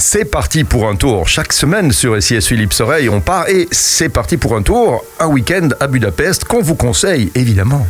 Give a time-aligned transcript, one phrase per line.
[0.00, 1.26] C'est parti pour un tour.
[1.26, 5.04] Chaque semaine sur SIS Philippe Soreille, on part et c'est parti pour un tour.
[5.18, 7.84] Un week-end à Budapest qu'on vous conseille, évidemment.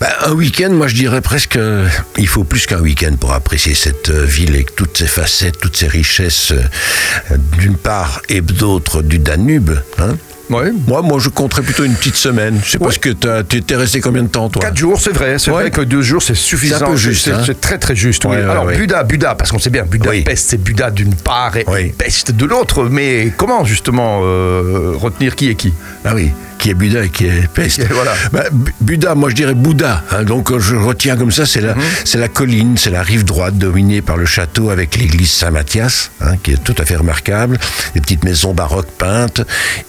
[0.00, 1.88] Ben, un week-end, moi je dirais presque, euh,
[2.18, 5.76] il faut plus qu'un week-end pour apprécier cette euh, ville avec toutes ses facettes, toutes
[5.76, 9.70] ses richesses, euh, d'une part et d'autre du Danube.
[9.98, 10.16] hein.
[10.50, 10.72] Ouais.
[10.86, 12.60] Moi, moi, je compterais plutôt une petite semaine.
[12.62, 12.92] Je sais pas Ouais.
[12.92, 13.10] ce que
[13.42, 15.38] tu t'es resté combien de temps, toi Quatre jours, c'est vrai.
[15.38, 15.62] C'est Ouais.
[15.62, 16.76] vrai que deux jours, c'est suffisant.
[16.78, 17.42] C'est un peu juste, C'est hein.
[17.46, 18.24] c'est très très juste.
[18.26, 18.36] oui.
[18.36, 18.66] Alors.
[18.66, 20.34] Buda, Buda, parce qu'on sait bien, Budapest, Oui.
[20.36, 21.92] c'est Buda d'une part et Oui.
[21.96, 22.84] Pest de l'autre.
[22.90, 25.72] Mais comment justement euh, retenir qui est qui?
[26.04, 26.30] Ah oui,
[26.64, 27.80] qui est Buda et qui est peste.
[27.80, 28.14] Et voilà.
[28.32, 30.02] Bah, moi je dirais Bouddha.
[30.10, 31.74] hein, donc euh, je retiens comme ça, c'est la,
[32.06, 36.38] c'est la colline, c'est la rive droite dominée par le château avec l'église Saint-Mathias, hein,
[36.42, 37.58] qui est tout à fait remarquable,
[37.94, 39.42] des petites maisons baroques peintes.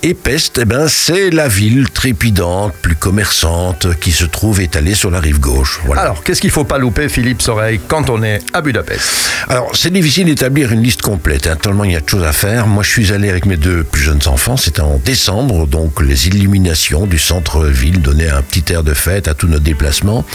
[0.04, 5.12] Et Pest, eh ben, c'est la ville trépidante, plus commerçante, qui se trouve étalée sur
[5.12, 5.80] la rive gauche.
[5.86, 6.02] Voilà.
[6.02, 9.30] Alors, qu'est-ce qu'il faut pas louper, Philippe Soreille, quand on est à Budapest?
[9.48, 12.34] Alors, c'est difficile d'établir une liste complète, hein, tellement il y a de choses à
[12.34, 12.68] faire.
[12.68, 16.28] Moi, je suis allé avec mes deux plus jeunes enfants, c'était en décembre, donc les
[16.28, 16.65] illuminations
[17.08, 20.26] du centre-ville donnaient un petit air de fête à tous nos déplacements.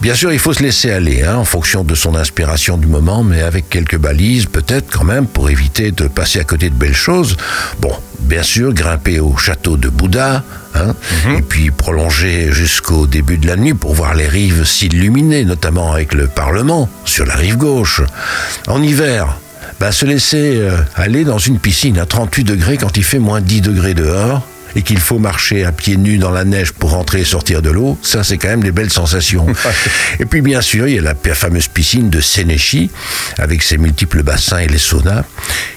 [0.00, 3.22] Bien sûr, il faut se laisser aller, hein, en fonction de son inspiration du moment,
[3.22, 6.92] mais avec quelques balises, peut-être quand même, pour éviter de passer à côté de belles
[6.92, 7.36] choses.
[7.80, 10.42] Bon, bien sûr, grimper au château de Bouddha,
[10.74, 10.94] hein,
[11.38, 16.14] et puis prolonger jusqu'au début de la nuit pour voir les rives s'illuminer, notamment avec
[16.14, 18.02] le Parlement, sur la rive gauche.
[18.66, 19.38] En hiver,
[19.78, 23.40] bah, se laisser euh, aller dans une piscine à 38 degrés quand il fait moins
[23.40, 24.42] 10 degrés dehors
[24.76, 27.70] et qu'il faut marcher à pieds nus dans la neige pour rentrer et sortir de
[27.70, 29.46] l'eau, ça c'est quand même des belles sensations.
[30.18, 32.90] et puis bien sûr, il y a la fameuse piscine de Sénéchi
[33.38, 35.24] avec ses multiples bassins et les saunas.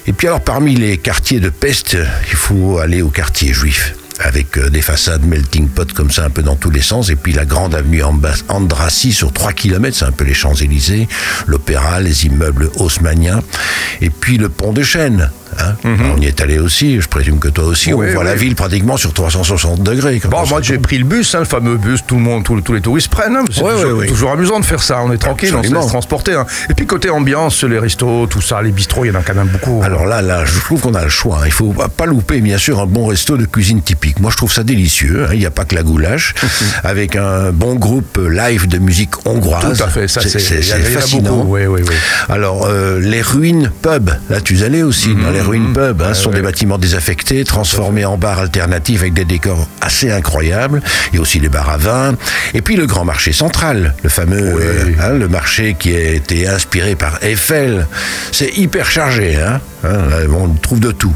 [0.06, 1.96] Et puis alors parmi les quartiers de Pest,
[2.30, 6.30] il faut aller au quartier juif avec euh, des façades melting pot comme ça un
[6.30, 8.02] peu dans tous les sens et puis la grande avenue
[8.48, 11.08] Andrassy sur 3 km, c'est un peu les Champs-Élysées,
[11.46, 13.42] l'opéra, les immeubles haussmanniens
[14.00, 15.30] et puis le pont de Chêne.
[15.84, 15.88] Hein.
[16.16, 18.26] On y est allé aussi, je présume que toi aussi, Oui, on voit oui.
[18.28, 20.20] la ville pratiquement sur 360 degrés.
[20.30, 22.60] Bon, on moi j'ai pris le bus, hein, le fameux bus, tout le monde, tous,
[22.60, 23.36] tous les touristes prennent.
[23.36, 23.44] hein.
[23.50, 23.62] C'est
[24.08, 25.00] toujours, amusant de faire ça.
[25.02, 26.40] On est tranquille, on se transporter.
[26.70, 29.34] Et puis côté ambiance, les restos, tout ça, les bistrots, il y en a quand
[29.34, 29.80] même beaucoup.
[29.82, 31.40] Alors là, là, je trouve qu'on a le choix.
[31.46, 34.18] Il faut pas- louper, bien sûr, un bon resto de cuisine typique.
[34.20, 35.26] Moi, je trouve ça délicieux.
[35.32, 36.32] Il n'y a pas que la goulash,
[36.84, 39.76] avec un bon groupe live de musique hongroise.
[39.78, 40.38] Tout à fait, ça c'est
[40.82, 41.44] fascinant.
[41.44, 41.58] beaucoup.
[42.28, 46.14] Alors, euh, les ruines pub, là tu es allé aussi, dans les ruines pub, hein,
[46.14, 50.82] ce sont des bâtiments désaffectés, transformés en bars alternatifs avec des décors assez incroyables,
[51.12, 52.14] et aussi les bars à vin,
[52.54, 54.62] et puis le grand marché central, le fameux, Oui.
[54.62, 57.86] euh, hein, le marché qui a été inspiré par Eiffel.
[58.32, 61.14] C'est hyper chargé, hein, on trouve de tout.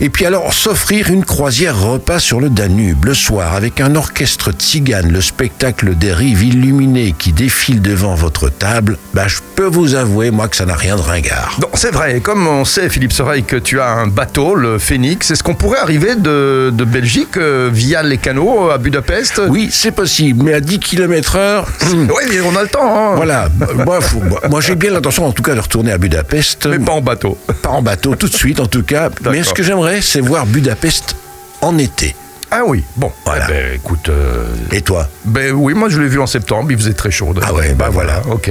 [0.00, 4.50] Et puis alors, s'offrir une croisière repas sur le Danube, le soir, avec un orchestre
[4.52, 9.94] tzigane, le spectacle des rives illuminées qui défilent devant votre table, bah, je peux vous
[9.94, 11.56] avouer, moi, que ça n'a rien de ringard.
[11.60, 12.20] Non, c'est vrai.
[12.20, 15.78] Comme on sait, Philippe Soreille, que tu as un bateau, le Phoenix, est-ce qu'on pourrait
[15.78, 19.40] arriver de, de Belgique euh, via les canaux à Budapest?
[19.48, 22.80] Oui, c'est possible, mais à 10 km heure, Oui, mais on a le temps.
[23.12, 23.14] hein.
[23.16, 23.48] voilà.
[23.86, 26.66] moi, faut- moi, moi, j'ai bien l'intention, en tout cas, de retourner à Budapest.
[26.66, 27.38] Mais pas en bateau.
[27.62, 29.08] Pas en bateau, tout de suite, en tout cas.
[29.30, 31.16] Mais ce que j'aimerais, c'est voir Budapest
[31.60, 32.14] en été.
[32.50, 33.10] Ah oui, bon.
[33.24, 33.46] Voilà.
[33.48, 36.78] Eh ben, écoute, euh, Et toi ben oui, moi je l'ai vu en septembre, il
[36.78, 37.34] faisait très chaud.
[37.42, 38.22] Ah ouais, bah voilà.
[38.30, 38.50] Ok.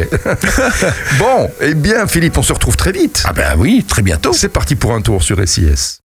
[1.20, 3.24] bon, eh bien Philippe, on se retrouve très vite.
[3.26, 4.34] Ah ben oui, très bientôt.
[4.34, 6.00] C'est parti pour un tour sur SIS.